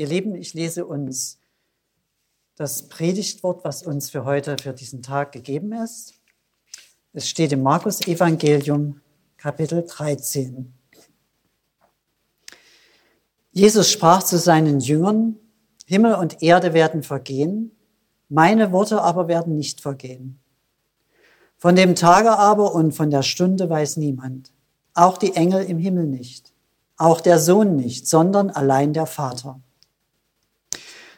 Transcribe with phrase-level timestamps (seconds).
[0.00, 1.38] Ihr Lieben, ich lese uns
[2.56, 6.14] das Predigtwort, was uns für heute, für diesen Tag gegeben ist.
[7.12, 9.02] Es steht im Markus Evangelium,
[9.36, 10.72] Kapitel 13.
[13.52, 15.36] Jesus sprach zu seinen Jüngern,
[15.84, 17.76] Himmel und Erde werden vergehen,
[18.30, 20.40] meine Worte aber werden nicht vergehen.
[21.58, 24.50] Von dem Tage aber und von der Stunde weiß niemand,
[24.94, 26.54] auch die Engel im Himmel nicht,
[26.96, 29.60] auch der Sohn nicht, sondern allein der Vater.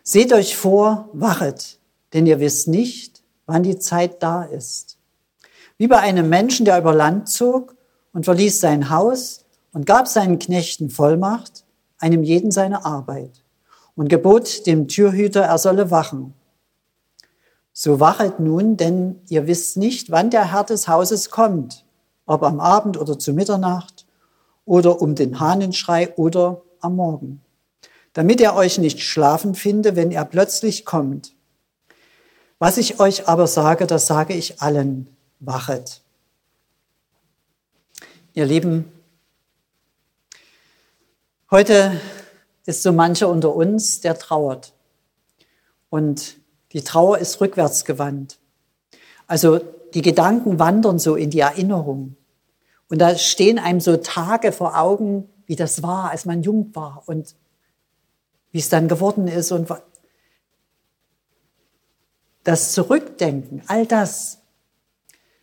[0.05, 1.79] Seht euch vor, wachet,
[2.13, 4.99] denn ihr wisst nicht, wann die Zeit da ist.
[5.79, 7.77] Wie bei einem Menschen, der über Land zog
[8.13, 11.65] und verließ sein Haus und gab seinen Knechten Vollmacht,
[11.99, 13.45] einem jeden seine Arbeit,
[13.95, 16.35] und gebot dem Türhüter, er solle wachen.
[17.73, 21.85] So wachet nun, denn ihr wisst nicht, wann der Herr des Hauses kommt,
[22.27, 24.05] ob am Abend oder zu Mitternacht
[24.65, 27.41] oder um den Hahnenschrei oder am Morgen,
[28.13, 31.33] damit er euch nicht schlafen finde, wenn er plötzlich kommt.
[32.59, 35.09] Was ich euch aber sage, das sage ich allen,
[35.41, 36.01] wachet.
[38.35, 38.91] Ihr Lieben,
[41.51, 42.01] heute
[42.65, 44.73] ist so mancher unter uns, der trauert.
[45.91, 46.37] Und
[46.73, 48.39] die Trauer ist rückwärts gewandt.
[49.27, 49.61] Also
[49.95, 52.17] die Gedanken wandern so in die Erinnerung.
[52.89, 57.03] Und da stehen einem so Tage vor Augen, wie das war, als man jung war
[57.07, 57.35] und
[58.53, 59.51] wie es dann geworden ist.
[59.51, 59.69] Und
[62.45, 64.39] das Zurückdenken, all das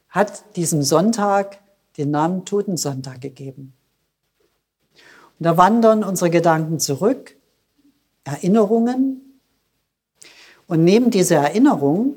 [0.09, 1.59] hat diesem Sonntag
[1.97, 3.73] den Namen Totensonntag gegeben.
[5.39, 7.35] Und da wandern unsere Gedanken zurück,
[8.23, 9.25] Erinnerungen,
[10.69, 12.15] und neben dieser Erinnerung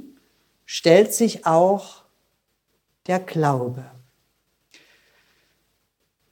[0.66, 2.02] stellt sich auch
[3.06, 3.90] der Glaube.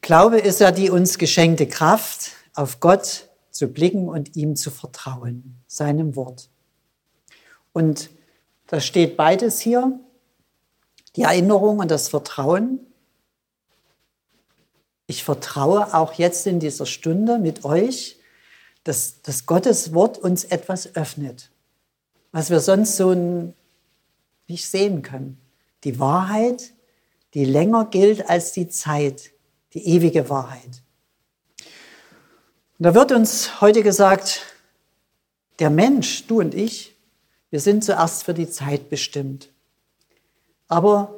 [0.02, 5.60] Glaube ist ja die uns geschenkte Kraft, auf Gott zu blicken und ihm zu vertrauen,
[5.66, 6.48] seinem Wort.
[7.72, 8.10] Und
[8.66, 9.98] da steht beides hier,
[11.16, 12.80] die Erinnerung und das Vertrauen.
[15.06, 18.18] Ich vertraue auch jetzt in dieser Stunde mit euch,
[18.84, 21.50] dass, dass Gottes Wort uns etwas öffnet
[22.32, 23.14] was wir sonst so
[24.48, 25.40] nicht sehen können.
[25.84, 26.72] Die Wahrheit,
[27.34, 29.30] die länger gilt als die Zeit,
[29.74, 30.82] die ewige Wahrheit.
[32.80, 34.40] Und da wird uns heute gesagt,
[35.58, 36.96] der Mensch, du und ich,
[37.50, 39.50] wir sind zuerst für die Zeit bestimmt,
[40.66, 41.14] aber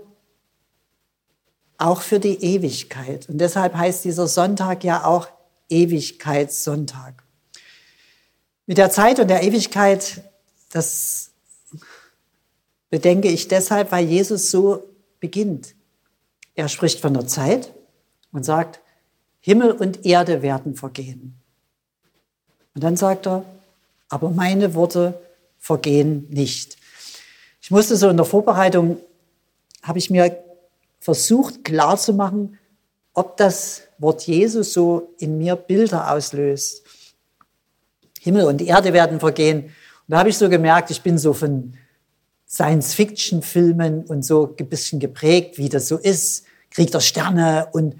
[1.78, 3.28] auch für die Ewigkeit.
[3.28, 5.28] Und deshalb heißt dieser Sonntag ja auch
[5.68, 7.22] Ewigkeitssonntag.
[8.66, 10.24] Mit der Zeit und der Ewigkeit
[10.70, 11.30] das
[12.90, 14.82] bedenke ich deshalb, weil Jesus so
[15.20, 15.76] beginnt.
[16.56, 17.72] Er spricht von der Zeit
[18.32, 18.80] und sagt,
[19.38, 21.38] Himmel und Erde werden vergehen.
[22.74, 23.44] Und dann sagt er,
[24.08, 25.18] aber meine Worte
[25.58, 26.76] vergehen nicht.
[27.60, 28.98] Ich musste so in der Vorbereitung,
[29.82, 30.36] habe ich mir
[31.00, 32.58] versucht klarzumachen,
[33.14, 36.82] ob das Wort Jesus so in mir Bilder auslöst.
[38.20, 39.64] Himmel und Erde werden vergehen.
[39.64, 39.72] Und
[40.08, 41.74] da habe ich so gemerkt, ich bin so von
[42.48, 46.44] Science-Fiction-Filmen und so ein bisschen geprägt, wie das so ist.
[46.70, 47.96] Krieg der Sterne und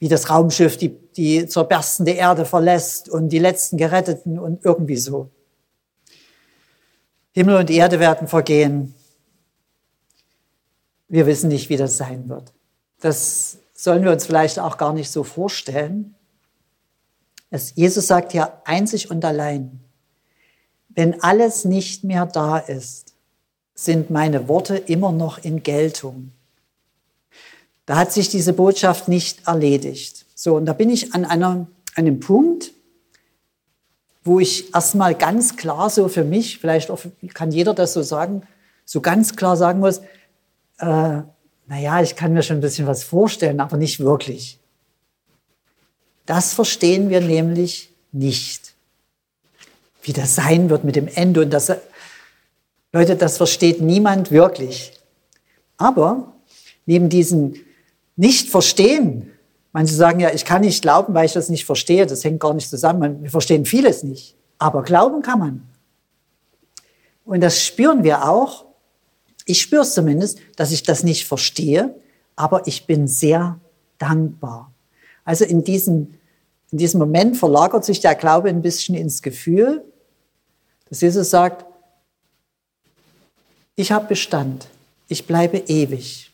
[0.00, 5.30] wie das Raumschiff die, die zerberstende Erde verlässt und die letzten Geretteten und irgendwie so.
[7.32, 8.94] Himmel und Erde werden vergehen.
[11.06, 12.52] Wir wissen nicht, wie das sein wird.
[13.00, 16.14] Das sollen wir uns vielleicht auch gar nicht so vorstellen.
[17.50, 19.80] Es, Jesus sagt ja einzig und allein,
[20.88, 23.14] wenn alles nicht mehr da ist,
[23.74, 26.32] sind meine Worte immer noch in Geltung.
[27.86, 30.26] Da hat sich diese Botschaft nicht erledigt.
[30.34, 32.72] So, und da bin ich an einer, einem Punkt,
[34.22, 37.00] wo ich erstmal ganz klar so für mich, vielleicht auch,
[37.34, 38.42] kann jeder das so sagen,
[38.84, 39.98] so ganz klar sagen muss,
[40.78, 41.22] äh,
[41.66, 44.58] naja, ich kann mir schon ein bisschen was vorstellen, aber nicht wirklich.
[46.26, 48.70] Das verstehen wir nämlich nicht
[50.02, 51.42] wie das sein wird mit dem Ende.
[51.42, 51.72] Und das,
[52.92, 54.92] Leute, das versteht niemand wirklich.
[55.76, 56.32] Aber
[56.86, 57.08] neben
[58.20, 59.30] diesem Nicht-Verstehen,
[59.72, 62.54] manche sagen ja, ich kann nicht glauben, weil ich das nicht verstehe, das hängt gar
[62.54, 63.22] nicht zusammen.
[63.22, 64.36] Wir verstehen vieles nicht.
[64.58, 65.62] Aber glauben kann man.
[67.24, 68.66] Und das spüren wir auch.
[69.46, 71.94] Ich spüre es zumindest, dass ich das nicht verstehe,
[72.36, 73.58] aber ich bin sehr
[73.98, 74.72] dankbar.
[75.24, 76.14] Also in diesem,
[76.70, 79.84] in diesem Moment verlagert sich der Glaube ein bisschen ins Gefühl,
[80.88, 81.64] dass Jesus sagt,
[83.76, 84.66] ich habe Bestand,
[85.08, 86.29] ich bleibe ewig.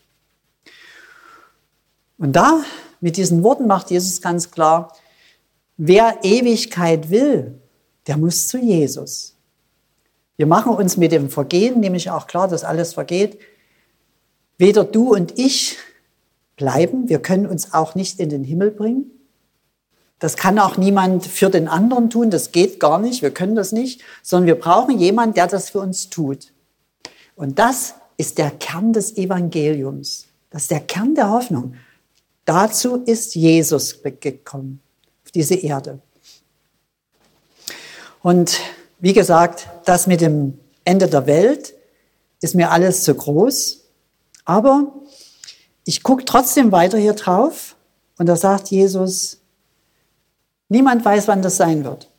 [2.18, 2.62] Und da,
[3.00, 4.92] mit diesen Worten macht Jesus ganz klar,
[5.76, 7.60] wer Ewigkeit will,
[8.06, 9.36] der muss zu Jesus.
[10.36, 13.38] Wir machen uns mit dem Vergehen nämlich auch klar, dass alles vergeht.
[14.58, 15.76] Weder du und ich
[16.56, 19.10] bleiben, wir können uns auch nicht in den Himmel bringen.
[20.18, 23.72] Das kann auch niemand für den anderen tun, das geht gar nicht, wir können das
[23.72, 26.52] nicht, sondern wir brauchen jemanden, der das für uns tut.
[27.34, 30.26] Und das ist der Kern des Evangeliums.
[30.48, 31.74] Das ist der Kern der Hoffnung.
[32.46, 34.80] Dazu ist Jesus gekommen,
[35.24, 35.98] auf diese Erde.
[38.22, 38.60] Und
[39.00, 41.74] wie gesagt, das mit dem Ende der Welt
[42.40, 43.82] ist mir alles zu groß.
[44.44, 44.92] Aber
[45.84, 47.74] ich gucke trotzdem weiter hier drauf
[48.16, 49.38] und da sagt Jesus,
[50.68, 52.10] niemand weiß, wann das sein wird.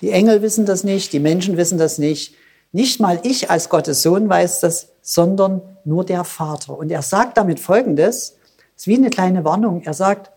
[0.00, 2.34] Die Engel wissen das nicht, die Menschen wissen das nicht.
[2.72, 6.78] Nicht mal ich als Gottes Sohn weiß das, sondern nur der Vater.
[6.78, 8.39] Und er sagt damit Folgendes, es
[8.80, 9.82] ist wie eine kleine Warnung.
[9.82, 10.30] Er sagt,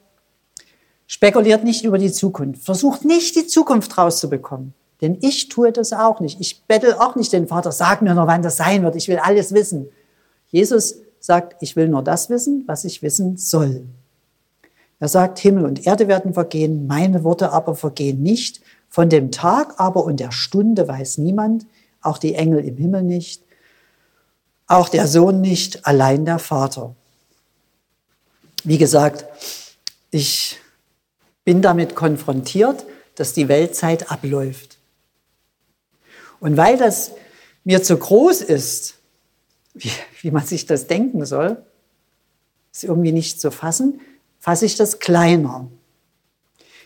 [1.08, 2.66] spekuliert nicht über die Zukunft.
[2.66, 4.74] Versucht nicht, die Zukunft rauszubekommen.
[5.00, 6.42] Denn ich tue das auch nicht.
[6.42, 8.98] Ich bettel auch nicht den Vater, sag mir nur, wann das sein wird.
[8.98, 9.88] Ich will alles wissen.
[10.48, 13.86] Jesus sagt, ich will nur das wissen, was ich wissen soll.
[15.00, 18.60] Er sagt, Himmel und Erde werden vergehen, meine Worte aber vergehen nicht.
[18.90, 21.66] Von dem Tag aber und der Stunde weiß niemand,
[22.02, 23.42] auch die Engel im Himmel nicht,
[24.68, 26.94] auch der Sohn nicht, allein der Vater.
[28.64, 29.26] Wie gesagt,
[30.12, 30.58] ich
[31.44, 34.78] bin damit konfrontiert, dass die Weltzeit abläuft.
[36.40, 37.12] Und weil das
[37.64, 38.96] mir zu groß ist,
[39.74, 41.64] wie, wie man sich das denken soll,
[42.72, 44.02] ist irgendwie nicht zu fassen,
[44.40, 45.70] fasse ich das kleiner.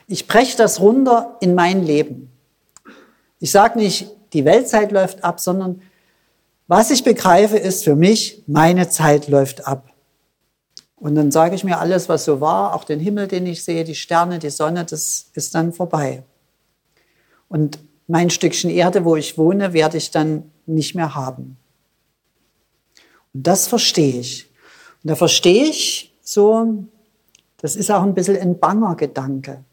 [0.08, 2.32] Ich breche das runter in mein Leben.
[3.40, 5.82] Ich sage nicht, die Weltzeit läuft ab, sondern
[6.68, 9.94] was ich begreife, ist für mich, meine Zeit läuft ab.
[11.00, 13.84] Und dann sage ich mir alles, was so war, auch den Himmel, den ich sehe,
[13.84, 16.24] die Sterne, die Sonne, das ist dann vorbei.
[17.50, 21.58] Und mein Stückchen Erde, wo ich wohne, werde ich dann nicht mehr haben.
[23.34, 24.50] Und das verstehe ich.
[25.04, 26.84] Und da verstehe ich so,
[27.58, 29.64] das ist auch ein bisschen ein banger Gedanke.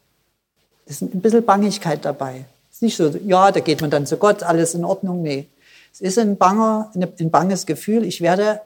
[0.87, 2.45] Es ist ein bisschen Bangigkeit dabei.
[2.71, 5.23] Es ist nicht so, ja, da geht man dann zu Gott, alles in Ordnung.
[5.23, 5.49] Nee.
[5.93, 8.61] Es ist ein, banger, ein banges Gefühl, ich werde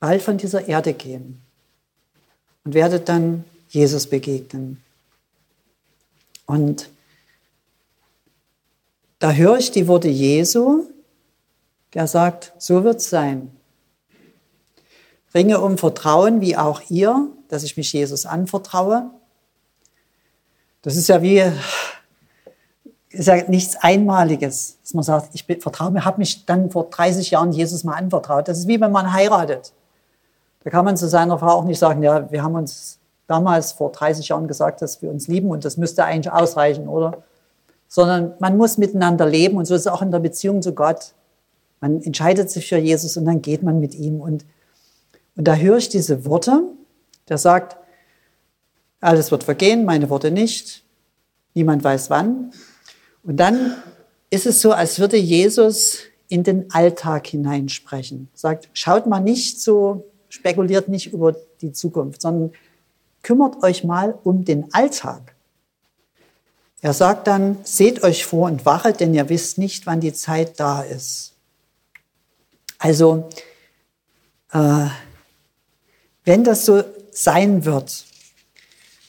[0.00, 1.40] bald von dieser Erde gehen
[2.64, 4.82] und werde dann Jesus begegnen.
[6.46, 6.90] Und
[9.20, 10.84] da höre ich die Worte Jesu,
[11.94, 13.50] der sagt, so wird es sein.
[15.34, 19.10] Ringe um Vertrauen, wie auch ihr, dass ich mich Jesus anvertraue.
[20.82, 21.42] Das ist ja wie
[23.10, 27.32] ist ja nichts Einmaliges, dass man sagt, ich vertraue mir, habe mich dann vor 30
[27.32, 28.48] Jahren Jesus mal anvertraut.
[28.48, 29.72] Das ist wie wenn man heiratet.
[30.62, 33.92] Da kann man zu seiner Frau auch nicht sagen, ja, wir haben uns damals vor
[33.92, 37.22] 30 Jahren gesagt, dass wir uns lieben und das müsste eigentlich ausreichen, oder?
[37.88, 41.14] Sondern man muss miteinander leben und so ist es auch in der Beziehung zu Gott.
[41.80, 44.20] Man entscheidet sich für Jesus und dann geht man mit ihm.
[44.20, 44.44] Und,
[45.36, 46.62] und da höre ich diese Worte,
[47.28, 47.76] der sagt,
[49.00, 50.84] alles wird vergehen, meine Worte nicht,
[51.54, 52.52] niemand weiß wann.
[53.22, 53.76] Und dann
[54.28, 58.28] ist es so, als würde Jesus in den Alltag hineinsprechen.
[58.34, 62.52] Sagt, schaut mal nicht so, spekuliert nicht über die Zukunft, sondern
[63.22, 65.34] kümmert euch mal um den Alltag.
[66.80, 70.58] Er sagt dann, seht euch vor und wachet, denn ihr wisst nicht, wann die Zeit
[70.58, 71.34] da ist.
[72.78, 73.28] Also,
[74.52, 74.86] äh,
[76.24, 78.06] wenn das so sein wird,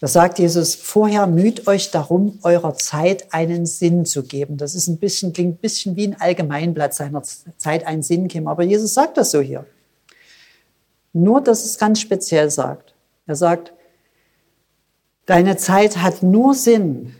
[0.02, 4.58] da sagt Jesus, vorher müht euch darum, eurer Zeit einen Sinn zu geben.
[4.58, 8.48] Das ist ein bisschen, klingt ein bisschen wie ein Allgemeinblatt seiner Zeit einen Sinn geben.
[8.48, 9.66] Aber Jesus sagt das so hier.
[11.14, 12.94] Nur, dass es ganz speziell sagt.
[13.28, 13.74] Er sagt,
[15.26, 17.16] deine Zeit hat nur Sinn,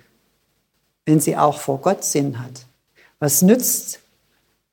[1.06, 2.66] wenn sie auch vor Gott Sinn hat.
[3.20, 4.00] Was nützt,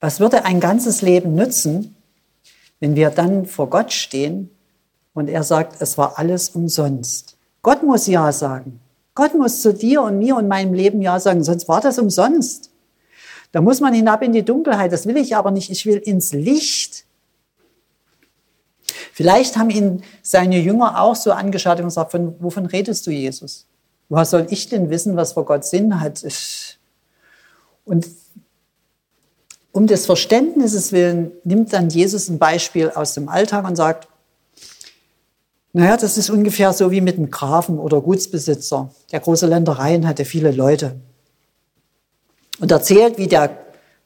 [0.01, 1.97] was würde ein ganzes Leben nützen,
[2.81, 4.51] wenn wir dann vor Gott stehen
[5.15, 7.37] und er sagt, es war alles umsonst?
[7.63, 8.81] Gott muss Ja sagen.
[9.15, 12.71] Gott muss zu dir und mir und meinem Leben Ja sagen, sonst war das umsonst.
[13.51, 14.93] Da muss man hinab in die Dunkelheit.
[14.93, 15.71] Das will ich aber nicht.
[15.71, 17.05] Ich will ins Licht.
[19.19, 23.67] Vielleicht haben ihn seine Jünger auch so angeschaut und gesagt, von, wovon redest du, Jesus?
[24.09, 26.25] Woher soll ich denn wissen, was vor Gott Sinn hat?
[27.85, 28.07] Und
[29.73, 34.07] um des Verständnisses willen nimmt dann Jesus ein Beispiel aus dem Alltag und sagt,
[35.73, 38.95] naja, das ist ungefähr so wie mit einem Grafen oder Gutsbesitzer.
[39.11, 40.95] Der große Ländereien hatte viele Leute.
[42.61, 43.59] Und erzählt, wie der,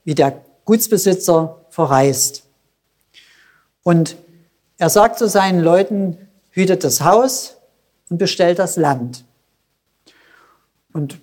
[0.05, 2.45] wie der Gutsbesitzer verreist.
[3.83, 4.17] Und
[4.79, 6.19] er sagt zu seinen Leuten,
[6.51, 7.57] hütet das Haus
[8.11, 9.25] und bestellt das Land.
[10.93, 11.21] Und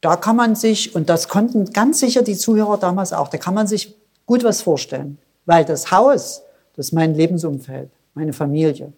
[0.00, 3.54] da kann man sich, und das konnten ganz sicher die Zuhörer damals auch, da kann
[3.54, 3.96] man sich
[4.26, 5.18] gut was vorstellen.
[5.46, 6.42] Weil das Haus,
[6.76, 8.92] das ist mein Lebensumfeld, meine Familie.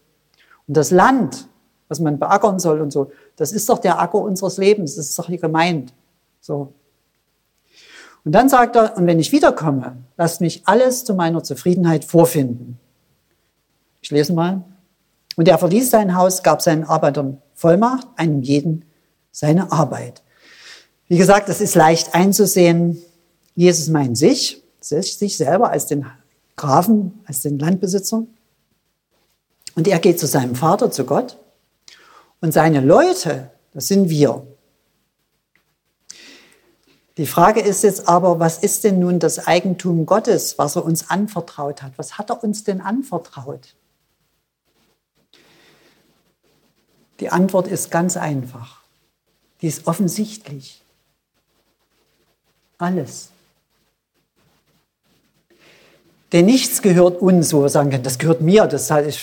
[0.67, 1.49] Und das Land,
[1.89, 5.19] was man beackern soll und so, das ist doch der Acker unseres Lebens, das ist
[5.19, 5.93] doch hier gemeint.
[6.41, 6.73] So.
[8.25, 12.81] Und dann sagt er, und wenn ich wiederkomme, lasst mich alles zu meiner Zufriedenheit vorfinden.
[14.07, 14.63] Ich lese mal.
[15.35, 18.85] Und er verließ sein Haus, gab seinen Arbeitern Vollmacht, einem jeden
[19.33, 20.23] seine Arbeit.
[21.09, 23.03] Wie gesagt, es ist leicht einzusehen,
[23.57, 26.07] Jesus meint sich, sich selber als den
[26.55, 28.23] Grafen, als den Landbesitzer.
[29.75, 31.37] Und er geht zu seinem Vater, zu Gott.
[32.41, 34.47] Und seine Leute, das sind wir.
[37.17, 41.11] Die Frage ist jetzt aber, was ist denn nun das Eigentum Gottes, was er uns
[41.11, 41.95] anvertraut hat?
[41.97, 43.75] Was hat er uns denn anvertraut?
[47.21, 48.83] Die Antwort ist ganz einfach.
[49.63, 50.83] Die ist offensichtlich.
[52.79, 53.31] Alles.
[56.33, 59.19] Denn nichts gehört uns, wo wir sagen können, das gehört mir, das heißt,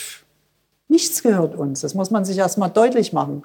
[0.87, 1.81] nichts gehört uns.
[1.81, 3.43] Das muss man sich erstmal deutlich machen.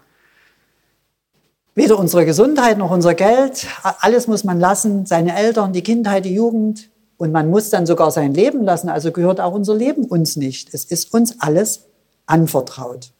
[1.75, 6.35] Weder unsere Gesundheit noch unser Geld, alles muss man lassen, seine Eltern, die Kindheit, die
[6.35, 6.88] Jugend.
[7.19, 10.73] Und man muss dann sogar sein Leben lassen, also gehört auch unser Leben uns nicht.
[10.73, 11.85] Es ist uns alles
[12.26, 13.11] anvertraut.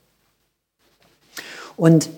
[1.79, 2.11] Und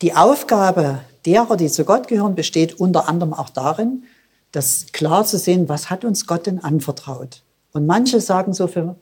[0.00, 4.04] die Aufgabe derer, die zu Gott gehören, besteht unter anderem auch darin,
[4.52, 7.42] das klar zu sehen, was hat uns Gott denn anvertraut.
[7.72, 8.96] Und manche sagen so, für,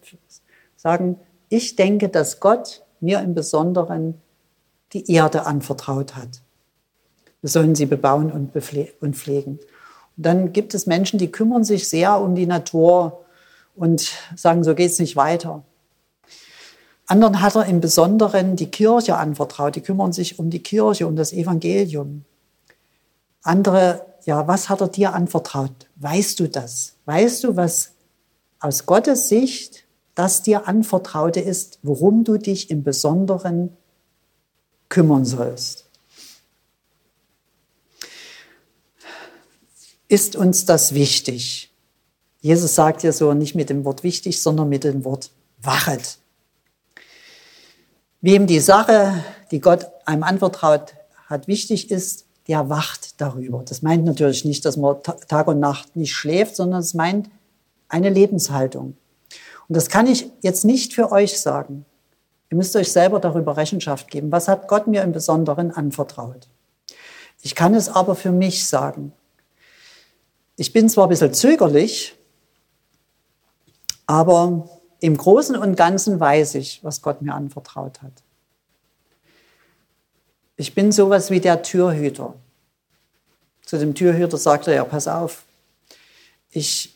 [0.76, 4.20] sagen, ich denke, dass Gott mir im Besonderen
[4.92, 6.40] die Erde anvertraut hat.
[7.40, 8.52] Wir sollen sie bebauen und,
[9.00, 9.60] und pflegen.
[10.16, 13.24] Und dann gibt es Menschen, die kümmern sich sehr um die Natur
[13.76, 15.62] und sagen, so geht es nicht weiter.
[17.06, 19.76] Anderen hat er im Besonderen die Kirche anvertraut.
[19.76, 22.24] Die kümmern sich um die Kirche, um das Evangelium.
[23.42, 25.88] Andere, ja, was hat er dir anvertraut?
[25.96, 26.94] Weißt du das?
[27.04, 27.92] Weißt du, was
[28.58, 29.84] aus Gottes Sicht
[30.14, 33.76] das dir anvertraute ist, worum du dich im Besonderen
[34.88, 35.84] kümmern sollst?
[40.08, 41.74] Ist uns das wichtig?
[42.40, 45.30] Jesus sagt ja so nicht mit dem Wort wichtig, sondern mit dem Wort
[45.60, 46.18] wachet.
[48.24, 50.94] Wem die Sache, die Gott einem anvertraut
[51.26, 53.62] hat, wichtig ist, der wacht darüber.
[53.62, 57.28] Das meint natürlich nicht, dass man Tag und Nacht nicht schläft, sondern es meint
[57.86, 58.96] eine Lebenshaltung.
[59.68, 61.84] Und das kann ich jetzt nicht für euch sagen.
[62.48, 64.32] Ihr müsst euch selber darüber Rechenschaft geben.
[64.32, 66.48] Was hat Gott mir im Besonderen anvertraut?
[67.42, 69.12] Ich kann es aber für mich sagen.
[70.56, 72.16] Ich bin zwar ein bisschen zögerlich,
[74.06, 74.73] aber
[75.04, 78.22] im Großen und Ganzen weiß ich, was Gott mir anvertraut hat.
[80.56, 82.32] Ich bin sowas wie der Türhüter.
[83.66, 85.42] Zu dem Türhüter sagt er, ja, pass auf.
[86.50, 86.94] Ich,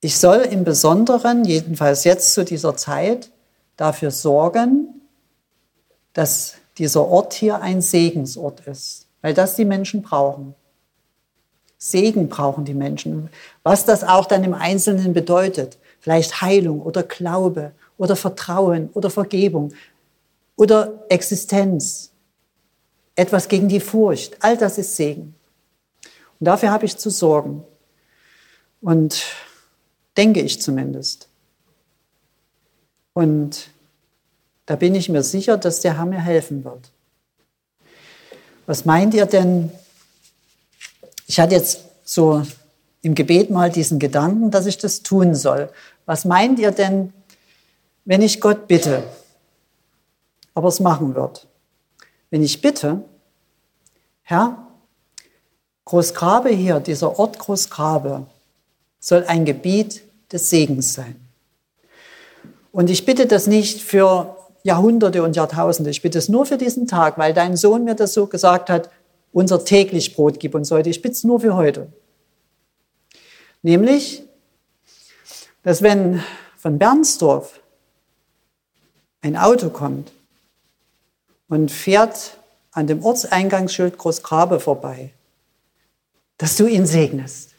[0.00, 3.32] ich soll im Besonderen, jedenfalls jetzt zu dieser Zeit,
[3.76, 5.00] dafür sorgen,
[6.12, 10.54] dass dieser Ort hier ein Segensort ist, weil das die Menschen brauchen.
[11.78, 13.28] Segen brauchen die Menschen.
[13.64, 19.72] Was das auch dann im Einzelnen bedeutet, vielleicht Heilung oder Glaube oder Vertrauen oder Vergebung
[20.56, 22.10] oder Existenz,
[23.14, 25.34] etwas gegen die Furcht, all das ist Segen.
[26.38, 27.64] Und dafür habe ich zu sorgen.
[28.80, 29.22] Und
[30.16, 31.28] denke ich zumindest.
[33.14, 33.70] Und
[34.66, 36.90] da bin ich mir sicher, dass der Herr mir helfen wird.
[38.66, 39.70] Was meint ihr denn?
[41.26, 42.42] Ich hatte jetzt so
[43.02, 45.70] im Gebet mal diesen Gedanken, dass ich das tun soll.
[46.06, 47.12] Was meint ihr denn,
[48.04, 49.02] wenn ich Gott bitte,
[50.54, 51.46] ob er es machen wird?
[52.30, 53.04] Wenn ich bitte,
[54.22, 54.66] Herr,
[55.84, 58.26] Großgrabe hier, dieser Ort Großgrabe,
[58.98, 61.16] soll ein Gebiet des Segens sein.
[62.70, 66.86] Und ich bitte das nicht für Jahrhunderte und Jahrtausende, ich bitte es nur für diesen
[66.86, 68.90] Tag, weil dein Sohn mir das so gesagt hat,
[69.32, 70.90] unser täglich Brot gib uns heute.
[70.90, 71.92] Ich bitte es nur für heute.
[73.62, 74.24] Nämlich,
[75.62, 76.22] dass wenn
[76.58, 77.60] von Bernsdorf
[79.20, 80.12] ein Auto kommt
[81.48, 82.36] und fährt
[82.72, 85.12] an dem Ortseingangsschild Großgrabe vorbei,
[86.38, 87.50] dass du ihn segnest.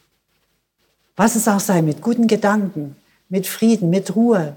[1.16, 2.96] Was es auch sei, mit guten Gedanken,
[3.28, 4.56] mit Frieden, mit Ruhe,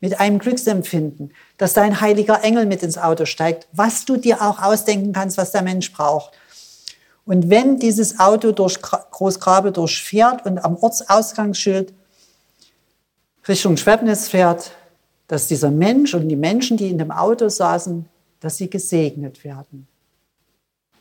[0.00, 4.62] mit einem Glücksempfinden, dass dein heiliger Engel mit ins Auto steigt, was du dir auch
[4.62, 6.32] ausdenken kannst, was der Mensch braucht.
[7.24, 11.92] Und wenn dieses Auto durch Großgrabe durchfährt und am Ortsausgangsschild
[13.48, 14.72] Richtung Schwebnitz fährt,
[15.28, 18.06] dass dieser Mensch und die Menschen, die in dem Auto saßen,
[18.40, 19.86] dass sie gesegnet werden.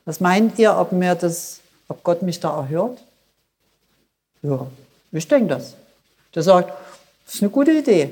[0.05, 2.99] Was meint ihr, ob mir das, ob Gott mich da erhört?
[4.41, 4.67] Ja,
[5.11, 5.73] ich denke das.
[6.33, 6.71] Der sagt,
[7.25, 8.11] das ist eine gute Idee.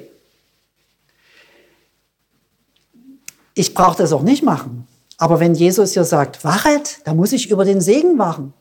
[3.54, 4.88] Ich brauche das auch nicht machen.
[5.18, 8.54] Aber wenn Jesus hier sagt, wachet, da muss ich über den Segen wachen.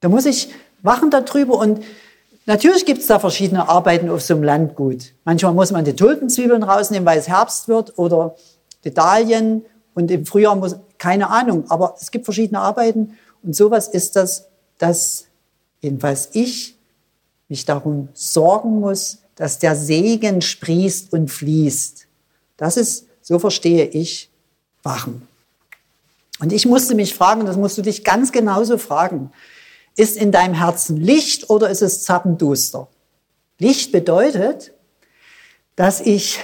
[0.00, 0.48] Da muss ich
[0.82, 1.58] wachen darüber.
[1.58, 1.84] Und
[2.46, 5.12] natürlich gibt es da verschiedene Arbeiten auf so einem Landgut.
[5.24, 8.34] Manchmal muss man die Tulpenzwiebeln rausnehmen, weil es Herbst wird oder
[8.84, 9.64] die Dahlien.
[9.94, 11.64] Und im Frühjahr muss, keine Ahnung.
[11.70, 13.16] Aber es gibt verschiedene Arbeiten.
[13.42, 14.46] Und sowas ist das,
[14.78, 15.26] dass
[15.80, 16.76] jedenfalls ich
[17.48, 22.06] mich darum sorgen muss, dass der Segen sprießt und fließt.
[22.56, 24.30] Das ist, so verstehe ich,
[24.82, 25.26] Wachen.
[26.40, 29.30] Und ich musste mich fragen, das musst du dich ganz genauso fragen,
[29.96, 32.88] ist in deinem Herzen Licht oder ist es zappenduster?
[33.58, 34.72] Licht bedeutet,
[35.74, 36.38] dass ich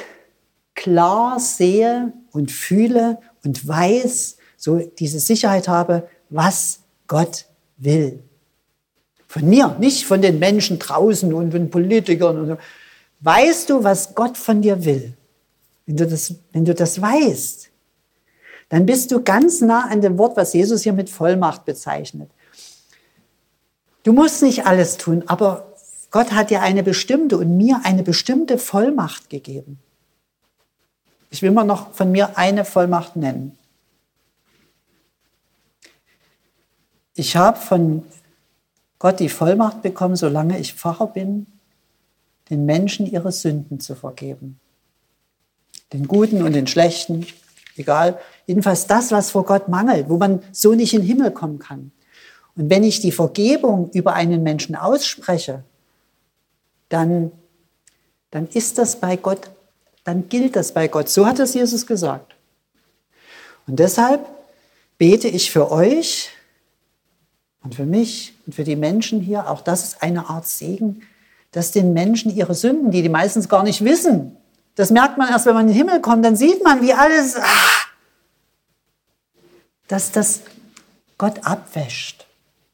[0.75, 8.23] klar sehe und fühle und weiß, so diese Sicherheit habe, was Gott will.
[9.27, 12.57] Von mir, nicht von den Menschen draußen und von Politikern und so.
[13.21, 15.15] Weißt du, was Gott von dir will?
[15.87, 17.71] Wenn du das, wenn du das weißt,
[18.69, 22.31] dann bist du ganz nah an dem Wort, was Jesus hier mit Vollmacht bezeichnet.
[24.03, 25.73] Du musst nicht alles tun, aber
[26.11, 29.79] Gott hat dir eine bestimmte und mir eine bestimmte Vollmacht gegeben.
[31.31, 33.57] Ich will mal noch von mir eine Vollmacht nennen.
[37.15, 38.05] Ich habe von
[38.99, 41.47] Gott die Vollmacht bekommen, solange ich Pfarrer bin,
[42.51, 44.61] den Menschen ihre Sünden zu vergeben.
[45.93, 47.27] Den Guten und den Schlechten,
[47.77, 48.19] egal.
[48.47, 51.93] Jedenfalls das, was vor Gott mangelt, wo man so nicht in den Himmel kommen kann.
[52.57, 55.63] Und wenn ich die Vergebung über einen Menschen ausspreche,
[56.89, 57.33] dann,
[58.31, 59.51] dann ist das bei Gott,
[60.05, 61.09] dann gilt das bei Gott.
[61.09, 62.35] So hat es Jesus gesagt.
[63.67, 64.27] Und deshalb
[64.99, 66.31] bete ich für euch,
[67.65, 71.03] und für mich und für die Menschen hier, auch das ist eine Art Segen,
[71.53, 74.37] dass den Menschen ihre Sünden, die die meistens gar nicht wissen,
[74.75, 77.37] das merkt man erst, wenn man in den Himmel kommt, dann sieht man, wie alles,
[77.37, 77.43] ah,
[79.87, 80.41] dass das
[81.19, 82.22] Gott abwäscht,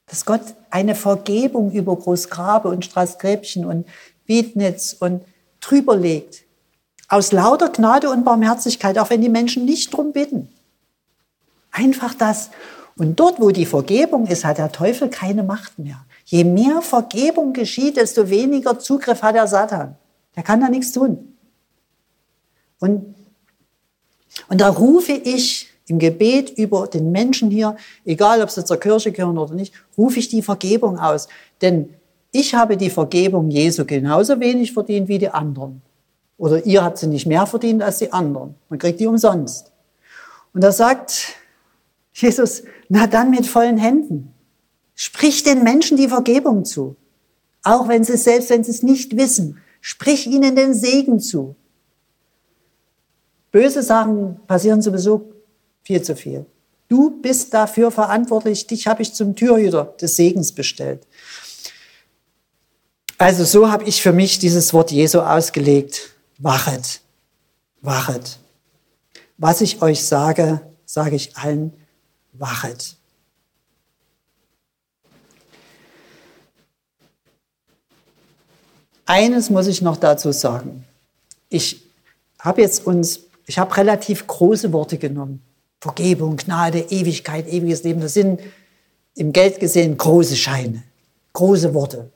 [0.09, 3.87] dass Gott eine Vergebung über Großgrabe und Straßgräbchen und
[4.27, 5.23] Wiednitz und
[5.61, 6.45] drüber legt.
[7.09, 10.49] Aus lauter Gnade und Barmherzigkeit, auch wenn die Menschen nicht drum bitten.
[11.71, 12.51] Einfach das.
[12.97, 16.05] Und dort, wo die Vergebung ist, hat der Teufel keine Macht mehr.
[16.25, 19.97] Je mehr Vergebung geschieht, desto weniger Zugriff hat der Satan.
[20.37, 21.37] Der kann da nichts tun.
[22.81, 23.15] Und,
[24.49, 29.13] und da rufe ich im Gebet über den Menschen hier, egal ob sie zur Kirche
[29.13, 31.29] gehören oder nicht, rufe ich die Vergebung aus.
[31.61, 31.95] Denn
[32.31, 35.83] ich habe die Vergebung Jesu genauso wenig verdient wie die anderen.
[36.37, 38.55] Oder ihr habt sie nicht mehr verdient als die anderen.
[38.69, 39.73] Man kriegt die umsonst.
[40.53, 41.35] Und da sagt
[42.13, 44.35] Jesus, na dann mit vollen Händen.
[44.95, 46.97] Sprich den Menschen die Vergebung zu.
[47.63, 51.57] Auch wenn sie selbst, wenn sie es nicht wissen, sprich ihnen den Segen zu.
[53.51, 55.33] Böse Sachen passieren sowieso
[55.89, 56.45] viel zu viel.
[56.89, 58.67] Du bist dafür verantwortlich.
[58.67, 61.07] Dich habe ich zum Türhüter des Segens bestellt.
[63.17, 66.11] Also so habe ich für mich dieses Wort Jesu ausgelegt.
[66.37, 67.01] Wachet,
[67.81, 68.39] wachet.
[69.39, 71.73] Was ich euch sage, sage ich allen,
[72.35, 72.97] wachet.
[79.07, 80.85] Eines muss ich noch dazu sagen.
[81.49, 81.87] Ich
[82.39, 85.43] habe jetzt uns, ich habe relativ große Worte genommen.
[85.81, 88.01] Vergebung, Gnade, Ewigkeit, ewiges Leben.
[88.01, 88.41] Das sind
[89.15, 90.83] im Geld gesehen große Scheine,
[91.33, 92.11] große Worte.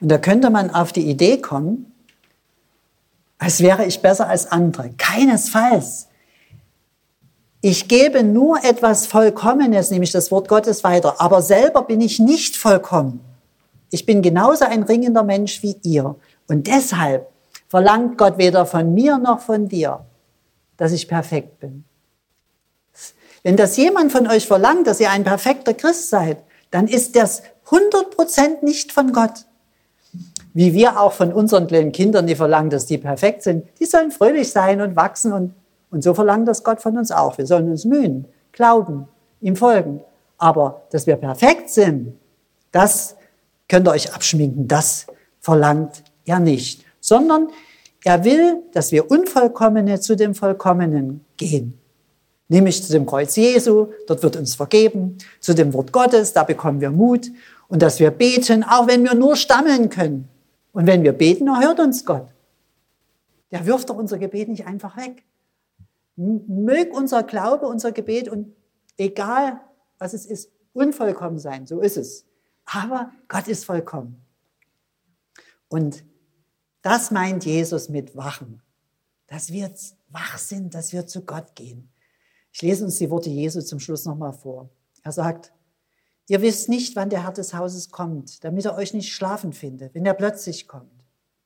[0.00, 1.92] Und da könnte man auf die Idee kommen,
[3.38, 4.90] als wäre ich besser als andere.
[4.96, 6.08] Keinesfalls.
[7.62, 12.56] Ich gebe nur etwas Vollkommenes, nämlich das Wort Gottes weiter, aber selber bin ich nicht
[12.56, 13.20] vollkommen.
[13.90, 16.14] Ich bin genauso ein ringender Mensch wie ihr.
[16.48, 17.28] Und deshalb
[17.68, 20.04] verlangt Gott weder von mir noch von dir,
[20.80, 21.84] dass ich perfekt bin.
[23.42, 26.38] Wenn das jemand von euch verlangt, dass ihr ein perfekter Christ seid,
[26.70, 29.46] dann ist das 100% nicht von Gott.
[30.52, 34.10] Wie wir auch von unseren kleinen Kindern, die verlangen, dass die perfekt sind, die sollen
[34.10, 35.54] fröhlich sein und wachsen und
[35.90, 37.36] und so verlangt das Gott von uns auch.
[37.36, 39.08] Wir sollen uns mühen, glauben,
[39.40, 40.00] ihm folgen.
[40.38, 42.16] Aber dass wir perfekt sind,
[42.72, 43.16] das
[43.68, 44.68] könnt ihr euch abschminken.
[44.68, 45.06] Das
[45.40, 46.84] verlangt er nicht.
[47.00, 47.48] Sondern
[48.04, 51.78] er will, dass wir Unvollkommene zu dem Vollkommenen gehen.
[52.48, 56.80] Nämlich zu dem Kreuz Jesu, dort wird uns vergeben, zu dem Wort Gottes, da bekommen
[56.80, 57.30] wir Mut
[57.68, 60.28] und dass wir beten, auch wenn wir nur stammeln können.
[60.72, 62.28] Und wenn wir beten, erhört uns Gott.
[63.52, 65.24] Der wirft doch unser Gebet nicht einfach weg
[66.20, 68.54] mög unser Glaube, unser Gebet und
[68.98, 69.60] egal
[69.98, 72.26] was es ist, unvollkommen sein, so ist es.
[72.64, 74.22] Aber Gott ist vollkommen.
[75.68, 76.04] Und
[76.82, 78.62] das meint Jesus mit Wachen,
[79.26, 79.72] dass wir
[80.08, 81.90] wach sind, dass wir zu Gott gehen.
[82.52, 84.70] Ich lese uns die Worte Jesu zum Schluss nochmal vor.
[85.02, 85.52] Er sagt,
[86.28, 89.90] ihr wisst nicht, wann der Herr des Hauses kommt, damit er euch nicht schlafen finde,
[89.92, 91.04] wenn er plötzlich kommt.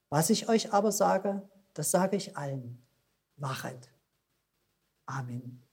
[0.09, 1.43] Was ich euch aber sage,
[1.75, 2.83] das sage ich allen.
[3.37, 3.91] Wachet.
[5.07, 5.64] Amen.